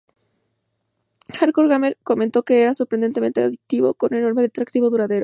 Hardcore 1.31 1.67
Gamer 1.69 1.95
comentó 2.01 2.41
que 2.41 2.61
era 2.63 2.73
"sorprendentemente 2.73 3.39
adictivo" 3.43 3.93
con 3.93 4.15
"enorme 4.15 4.43
atractivo 4.45 4.89
duradero". 4.89 5.19